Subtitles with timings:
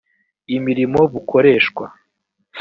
[0.55, 1.85] imirimo bukoreshwa